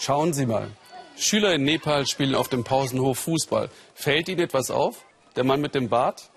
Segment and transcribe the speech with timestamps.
[0.00, 0.70] Schauen Sie mal.
[1.18, 3.68] Schüler in Nepal spielen auf dem Pausenhof Fußball.
[3.94, 5.04] Fällt Ihnen etwas auf?
[5.36, 6.30] Der Mann mit dem Bart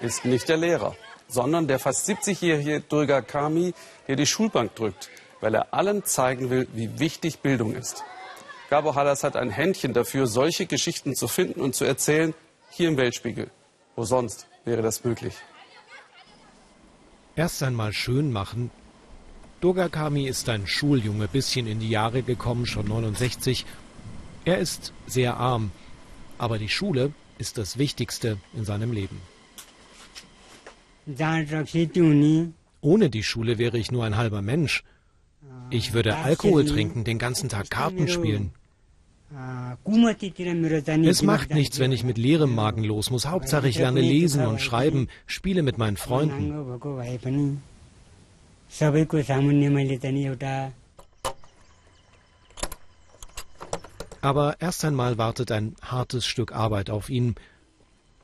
[0.00, 0.96] ist nicht der Lehrer,
[1.28, 3.74] sondern der fast 70-jährige Durga Kami,
[4.08, 5.10] der die Schulbank drückt,
[5.42, 8.02] weil er allen zeigen will, wie wichtig Bildung ist.
[8.70, 12.32] Gabo Hallas hat ein Händchen dafür, solche Geschichten zu finden und zu erzählen,
[12.70, 13.50] hier im Weltspiegel.
[13.94, 15.34] Wo sonst wäre das möglich?
[17.36, 18.70] Erst einmal schön machen.
[19.60, 23.64] Durga Kami ist ein Schuljunge, bisschen in die Jahre gekommen, schon 69.
[24.44, 25.70] Er ist sehr arm,
[26.38, 29.20] aber die Schule ist das Wichtigste in seinem Leben.
[32.80, 34.84] Ohne die Schule wäre ich nur ein halber Mensch.
[35.70, 38.52] Ich würde Alkohol trinken, den ganzen Tag Karten spielen.
[41.04, 43.26] Es macht nichts, wenn ich mit leerem Magen los muss.
[43.26, 46.52] Hauptsache, ich lerne lesen und schreiben, spiele mit meinen Freunden.
[54.20, 57.36] Aber erst einmal wartet ein hartes Stück Arbeit auf ihn.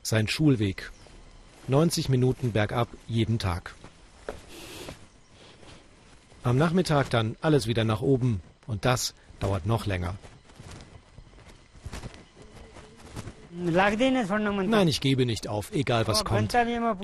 [0.03, 0.91] Sein Schulweg.
[1.69, 3.73] 90 Minuten bergab jeden Tag.
[6.43, 10.13] Am Nachmittag dann alles wieder nach oben und das dauert noch länger.
[13.55, 16.55] Nein, ich gebe nicht auf, egal was kommt.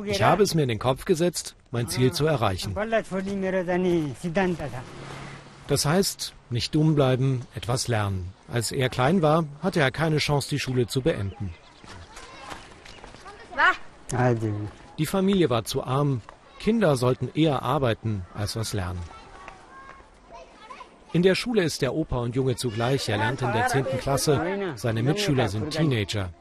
[0.05, 2.75] Ich habe es mir in den Kopf gesetzt, mein Ziel zu erreichen.
[5.67, 8.33] Das heißt, nicht dumm bleiben, etwas lernen.
[8.52, 11.53] Als er klein war, hatte er keine Chance, die Schule zu beenden.
[14.97, 16.22] Die Familie war zu arm.
[16.59, 19.00] Kinder sollten eher arbeiten als was lernen.
[21.13, 23.08] In der Schule ist der Opa und Junge zugleich.
[23.09, 23.86] Er lernt in der 10.
[24.00, 24.73] Klasse.
[24.75, 26.31] Seine Mitschüler sind Teenager.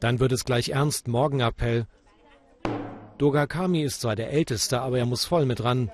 [0.00, 1.08] Dann wird es gleich ernst.
[1.08, 1.86] Morgenappell.
[3.18, 5.90] Durga Kami ist zwar der Älteste, aber er muss voll mit ran.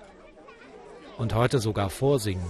[1.19, 2.47] Und heute sogar vorsingen.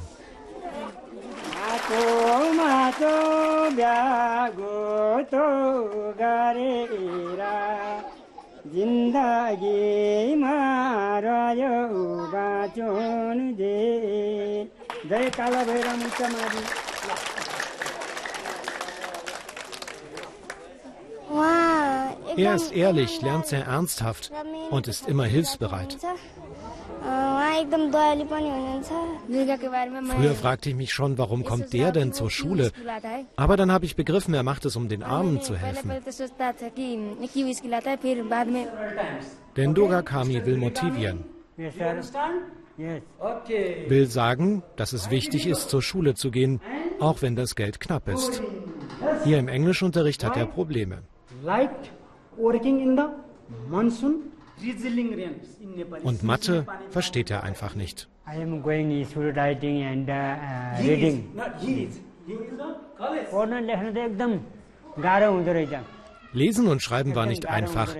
[22.36, 24.30] Er ist ehrlich, lernt sehr ernsthaft
[24.70, 25.96] und ist immer hilfsbereit.
[30.16, 32.72] Früher fragte ich mich schon, warum kommt der denn zur Schule?
[33.36, 35.92] Aber dann habe ich begriffen, er macht es, um den Armen zu helfen.
[39.56, 41.35] Denn Durga Kami will motivieren.
[43.88, 46.60] Will sagen, dass es wichtig ist, zur Schule zu gehen,
[47.00, 48.42] auch wenn das Geld knapp ist.
[49.24, 51.02] Hier im Englischunterricht hat er Probleme.
[56.02, 58.08] Und Mathe versteht er einfach nicht.
[66.32, 67.94] Lesen und Schreiben war nicht einfach.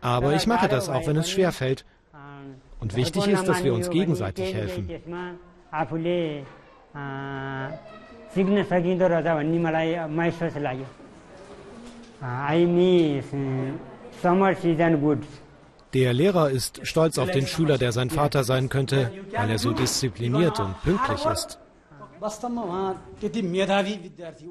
[0.00, 1.84] Aber ich mache das, auch wenn es schwer fällt.
[2.86, 4.88] Und wichtig ist, dass wir uns gegenseitig helfen.
[15.94, 19.72] Der Lehrer ist stolz auf den Schüler, der sein Vater sein könnte, weil er so
[19.72, 21.58] diszipliniert und pünktlich ist.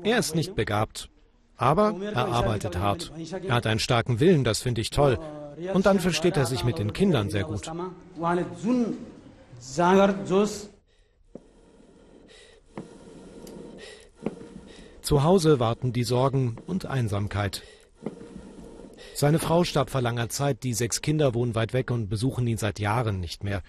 [0.03, 1.09] Er ist nicht begabt,
[1.56, 3.13] aber er arbeitet hart.
[3.47, 5.17] Er hat einen starken Willen, das finde ich toll.
[5.74, 7.72] Und dann versteht er sich mit den Kindern sehr gut.
[15.02, 17.62] Zu Hause warten die Sorgen und Einsamkeit.
[19.14, 22.58] Seine Frau starb vor langer Zeit, die sechs Kinder wohnen weit weg und besuchen ihn
[22.58, 23.62] seit Jahren nicht mehr.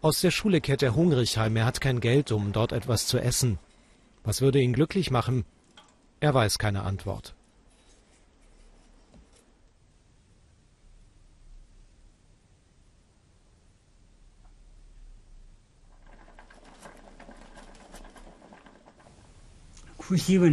[0.00, 3.18] Aus der Schule kehrt er hungrig heim, er hat kein Geld, um dort etwas zu
[3.18, 3.58] essen.
[4.24, 5.44] Was würde ihn glücklich machen?
[6.20, 7.34] Er weiß keine Antwort.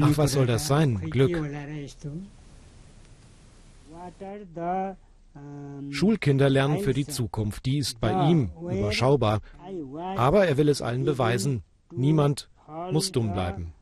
[0.04, 1.00] Ach, was soll das sein?
[1.10, 1.32] Glück.
[5.92, 7.66] Schulkinder lernen für die Zukunft.
[7.66, 9.42] Die ist bei ihm überschaubar.
[10.16, 11.64] Aber er will es allen beweisen.
[11.92, 12.50] Niemand
[12.92, 13.74] muss dumm bleiben.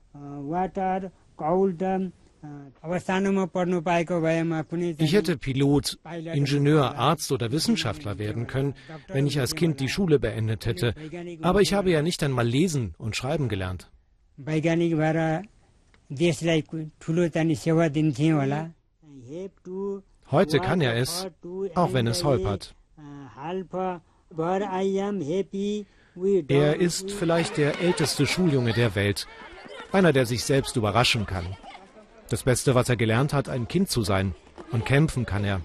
[4.98, 5.98] Ich hätte Pilot,
[6.33, 8.75] Ingenieur, Arzt oder Wissenschaftler werden können,
[9.07, 10.94] wenn ich als Kind die Schule beendet hätte.
[11.42, 13.89] Aber ich habe ja nicht einmal lesen und schreiben gelernt.
[20.31, 21.28] Heute kann er es,
[21.75, 22.75] auch wenn es holpert.
[26.48, 29.28] Er ist vielleicht der älteste Schuljunge der Welt,
[29.92, 31.57] einer, der sich selbst überraschen kann.
[32.30, 34.36] Das Beste, was er gelernt hat, ein Kind zu sein.
[34.72, 35.62] Und kämpfen kann er.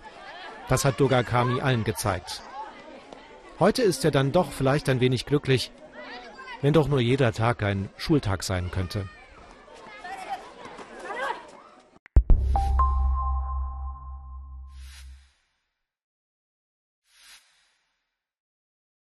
[0.69, 2.42] Das hat Doga Kami allen gezeigt.
[3.58, 5.72] Heute ist er dann doch vielleicht ein wenig glücklich,
[6.60, 9.08] wenn doch nur jeder Tag ein Schultag sein könnte.